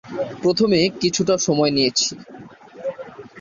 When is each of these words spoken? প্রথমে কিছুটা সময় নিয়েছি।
প্রথমে 0.43 0.79
কিছুটা 1.01 1.35
সময় 1.37 1.71
নিয়েছি। 1.71 2.09